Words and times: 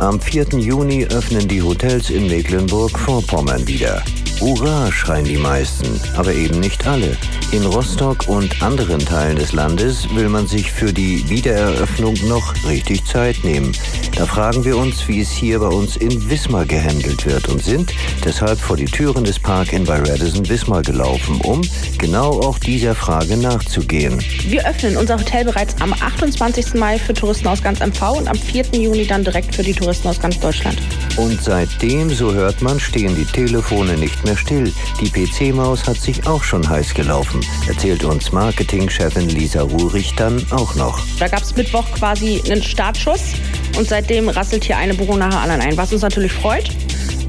Am 0.00 0.18
4. 0.18 0.58
Juni 0.58 1.04
öffnen 1.04 1.46
die 1.46 1.60
Hotels 1.60 2.08
in 2.08 2.26
Mecklenburg-Vorpommern 2.26 3.66
wieder. 3.66 4.02
Hurra, 4.40 4.90
schreien 4.90 5.26
die 5.26 5.36
meisten, 5.36 6.00
aber 6.16 6.32
eben 6.32 6.60
nicht 6.60 6.86
alle. 6.86 7.14
In 7.52 7.66
Rostock 7.66 8.26
und 8.26 8.62
anderen 8.62 8.98
Teilen 8.98 9.36
des 9.36 9.52
Landes 9.52 10.08
will 10.14 10.30
man 10.30 10.46
sich 10.46 10.72
für 10.72 10.94
die 10.94 11.28
Wiedereröffnung 11.28 12.14
noch 12.26 12.54
richtig 12.66 13.04
Zeit 13.04 13.44
nehmen. 13.44 13.72
Da 14.16 14.24
fragen 14.24 14.64
wir 14.64 14.78
uns, 14.78 15.06
wie 15.08 15.20
es 15.20 15.30
hier 15.30 15.58
bei 15.58 15.66
uns 15.66 15.96
in 15.96 16.30
Wismar 16.30 16.64
gehandelt 16.64 17.26
wird 17.26 17.48
und 17.48 17.62
sind 17.62 17.92
deshalb 18.24 18.58
vor 18.58 18.76
die 18.76 18.86
Türen 18.86 19.24
des 19.24 19.38
Park 19.38 19.74
in 19.74 19.84
bei 19.84 19.98
Radisson 19.98 20.48
Wismar 20.48 20.82
gelaufen, 20.82 21.38
um 21.42 21.60
genau 21.98 22.40
auch 22.40 22.58
dieser 22.58 22.94
Frage 22.94 23.36
nachzugehen. 23.36 24.22
Wir 24.46 24.66
öffnen 24.66 24.96
unser 24.96 25.18
Hotel 25.18 25.44
bereits 25.44 25.74
am 25.80 25.92
28. 25.92 26.74
Mai 26.74 26.98
für 26.98 27.12
Touristen 27.12 27.48
aus 27.48 27.62
ganz 27.62 27.80
MV 27.80 28.18
und 28.18 28.28
am 28.28 28.36
4. 28.36 28.64
Juni 28.72 29.06
dann 29.06 29.22
direkt 29.22 29.54
für 29.54 29.62
die 29.62 29.74
Touristen 29.74 30.08
aus 30.08 30.18
ganz 30.18 30.40
Deutschland. 30.40 30.78
Und 31.16 31.42
seitdem, 31.42 32.08
so 32.08 32.32
hört 32.32 32.62
man, 32.62 32.80
stehen 32.80 33.14
die 33.14 33.26
Telefone 33.26 33.96
nicht 33.96 34.24
mehr 34.24 34.29
still. 34.36 34.72
Die 35.00 35.10
PC-Maus 35.10 35.86
hat 35.86 35.96
sich 35.96 36.26
auch 36.26 36.42
schon 36.42 36.68
heiß 36.68 36.94
gelaufen, 36.94 37.40
erzählt 37.66 38.04
uns 38.04 38.32
Marketingchefin 38.32 39.28
Lisa 39.28 39.62
Ruhrich 39.62 40.14
dann 40.16 40.44
auch 40.50 40.74
noch. 40.74 41.00
Da 41.18 41.28
gab 41.28 41.42
es 41.42 41.54
Mittwoch 41.56 41.90
quasi 41.92 42.42
einen 42.46 42.62
Startschuss 42.62 43.34
und 43.78 43.88
seitdem 43.88 44.28
rasselt 44.28 44.64
hier 44.64 44.76
eine 44.76 44.94
Buchung 44.94 45.18
nach 45.18 45.30
der 45.30 45.40
anderen 45.40 45.60
ein, 45.62 45.76
was 45.76 45.92
uns 45.92 46.02
natürlich 46.02 46.32
freut. 46.32 46.70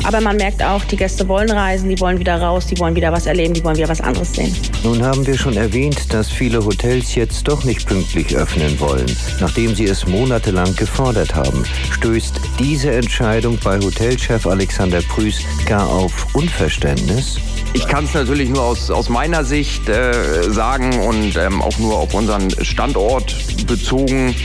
Aber 0.04 0.22
man 0.22 0.38
merkt 0.38 0.64
auch, 0.64 0.84
die 0.86 0.98
Gäste 0.98 1.28
wollen 1.28 1.50
reisen, 1.50 1.90
die 1.90 2.00
wollen 2.00 2.20
wieder 2.20 2.42
raus, 2.42 2.66
die 2.66 2.78
wollen 2.80 2.96
wieder 2.96 3.12
was 3.12 3.26
erleben, 3.26 3.54
die 3.54 3.64
wollen 3.64 3.78
wieder 3.78 3.90
was 3.90 4.02
anderes 4.02 4.34
sehen. 4.34 4.56
Nun 4.84 5.04
haben 5.04 5.26
wir 5.26 5.38
schon 5.38 5.56
erwähnt, 5.56 6.14
dass 6.14 6.30
viele 6.30 6.64
Hotels 6.64 7.16
jetzt 7.16 7.48
doch 7.48 7.64
nicht 7.64 7.86
pünktlich 7.88 8.36
öffnen 8.36 8.80
wollen, 8.80 9.06
nachdem 9.40 9.76
sie 9.76 9.86
es 9.86 10.08
monatelang 10.08 10.76
gefordert 10.76 11.36
haben. 11.36 11.64
Stößt 11.92 12.40
diese 12.60 12.92
Entscheidung 12.92 13.58
bei 13.64 13.80
Hotelchef 13.80 14.48
Alexander 14.48 15.02
Prüß 15.02 15.42
gar 15.66 15.88
auf 15.88 16.28
Unverständnis? 16.34 17.38
Ich 17.74 17.88
kann 17.88 18.04
es 18.04 18.14
natürlich 18.14 18.50
nur 18.50 18.64
aus, 18.64 18.92
aus 18.92 19.08
meiner 19.08 19.46
Sicht 19.46 19.88
äh, 19.88 20.44
sagen 20.50 21.00
und 21.08 21.38
ähm, 21.38 21.62
auch 21.62 21.78
nur 21.78 21.96
auf 21.96 22.14
unseren 22.14 22.50
Standort 22.64 23.36
bezogen 23.66 24.36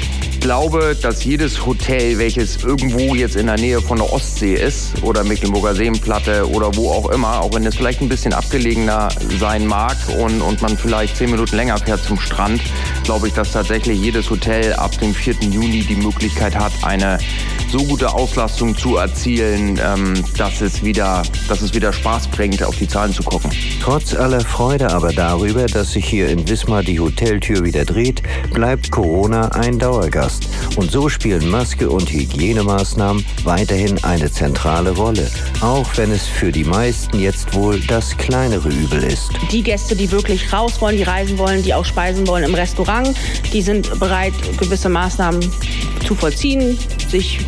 glaube, 0.41 0.97
dass 1.01 1.25
jedes 1.25 1.67
Hotel, 1.67 2.19
welches 2.19 2.63
irgendwo 2.63 3.15
jetzt 3.15 3.37
in 3.37 3.47
der 3.47 3.57
Nähe 3.57 3.81
von 3.81 3.99
der 3.99 4.13
Ostsee 4.13 4.55
ist 4.55 5.03
oder 5.03 5.25
Mecklenburger 5.25 5.75
Seenplatte 5.75 6.49
oder 6.49 6.75
wo 6.75 6.91
auch 6.91 7.11
immer, 7.11 7.41
auch 7.41 7.55
wenn 7.55 7.65
es 7.67 7.77
vielleicht 7.77 8.01
ein 8.01 8.09
bisschen 8.09 8.33
abgelegener 8.33 9.09
sein 9.39 9.67
mag 9.67 9.97
und, 10.19 10.41
und 10.41 10.63
man 10.63 10.77
vielleicht 10.77 11.17
zehn 11.17 11.31
Minuten 11.31 11.57
länger 11.57 11.79
fährt 11.79 12.03
zum 12.03 12.19
Strand, 12.19 12.61
glaube 13.05 13.29
ich, 13.29 13.35
dass 13.35 13.53
tatsächlich 13.53 14.01
jedes 14.01 14.31
Hotel 14.31 14.73
ab 14.75 14.99
dem 14.99 15.15
4. 15.15 15.35
Juni 15.51 15.81
die 15.81 15.97
Möglichkeit 15.97 16.57
hat, 16.57 16.73
eine 16.83 17.19
so 17.71 17.85
gute 17.85 18.13
Auslastung 18.13 18.77
zu 18.77 18.97
erzielen, 18.97 19.81
ähm, 19.83 20.15
dass, 20.37 20.61
es 20.61 20.85
wieder, 20.85 21.23
dass 21.49 21.63
es 21.63 21.75
wieder 21.75 21.93
Spaß 21.93 22.29
bringt, 22.29 22.63
auf 22.63 22.77
die 22.77 22.89
Zahlen 22.89 23.13
zu 23.13 23.23
gucken. 23.23 23.51
Trotz 23.83 24.15
aller 24.15 24.41
Freude 24.41 24.91
aber 24.93 25.13
darüber, 25.13 25.67
dass 25.67 25.93
sich 25.93 26.07
hier 26.07 26.29
in 26.29 26.49
Wismar 26.49 26.83
die 26.83 27.01
Hoteltür 27.01 27.65
wieder 27.65 27.85
dreht, 27.85 28.23
bleibt 28.53 28.91
Corona 28.91 29.49
ein 29.49 29.79
Dauergast. 29.79 30.49
Und 30.77 30.91
so 30.91 31.09
spielen 31.09 31.49
Maske 31.49 31.89
und 31.91 32.11
Hygienemaßnahmen 32.11 33.25
weiterhin 33.45 34.03
eine 34.05 34.31
zentrale 34.31 34.91
Rolle, 34.91 35.31
auch 35.61 35.89
wenn 35.97 36.13
es 36.13 36.27
für 36.27 36.53
die 36.53 36.65
meisten 36.65 37.19
jetzt 37.19 37.55
wohl 37.55 37.81
das 37.81 38.17
kleinere 38.17 38.69
Übel 38.69 39.03
ist. 39.03 39.31
Die 39.51 39.63
Gäste, 39.63 39.97
die 39.97 40.11
wirklich 40.11 40.53
raus 40.53 40.81
wollen, 40.81 40.97
die 40.97 41.03
reisen 41.03 41.39
wollen, 41.39 41.63
die 41.63 41.75
auch 41.75 41.85
speisen 41.85 42.27
wollen 42.27 42.45
im 42.45 42.55
Restaurant, 42.55 43.17
die 43.53 43.63
sind 43.63 43.99
bereit, 43.99 44.35
gewisse 44.59 44.89
Maßnahmen 44.89 45.41
zu 46.07 46.15
vollziehen, 46.15 46.79
sich 47.11 47.41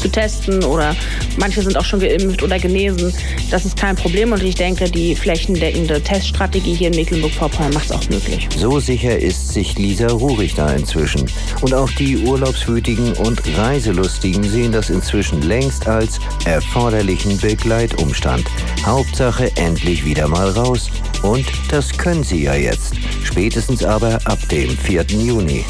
zu 0.00 0.08
testen 0.08 0.64
oder 0.64 0.96
manche 1.38 1.62
sind 1.62 1.76
auch 1.76 1.84
schon 1.84 2.00
geimpft 2.00 2.42
oder 2.42 2.58
genesen. 2.58 3.12
Das 3.50 3.64
ist 3.64 3.76
kein 3.76 3.96
Problem 3.96 4.32
und 4.32 4.42
ich 4.42 4.54
denke, 4.54 4.90
die 4.90 5.14
flächendeckende 5.14 6.00
Teststrategie 6.00 6.74
hier 6.74 6.88
in 6.88 6.96
Mecklenburg-Vorpommern 6.96 7.74
macht 7.74 7.86
es 7.86 7.92
auch 7.92 8.08
möglich. 8.08 8.48
So 8.56 8.80
sicher 8.80 9.18
ist 9.18 9.52
sich 9.52 9.78
Lisa 9.78 10.08
Ruhrig 10.08 10.54
da 10.54 10.72
inzwischen. 10.72 11.26
Und 11.60 11.74
auch 11.74 11.90
die 11.90 12.18
Urlaubswütigen 12.18 13.12
und 13.14 13.42
Reiselustigen 13.58 14.42
sehen 14.42 14.72
das 14.72 14.90
inzwischen 14.90 15.42
längst 15.42 15.86
als 15.86 16.18
erforderlichen 16.46 17.38
Begleitumstand. 17.38 18.44
Hauptsache 18.84 19.54
endlich 19.56 20.04
wieder 20.04 20.28
mal 20.28 20.48
raus. 20.50 20.90
Und 21.22 21.44
das 21.68 21.96
können 21.96 22.24
sie 22.24 22.44
ja 22.44 22.54
jetzt. 22.54 22.94
Spätestens 23.24 23.84
aber 23.84 24.18
ab 24.24 24.38
dem 24.48 24.70
4. 24.70 25.04
Juni. 25.10 25.64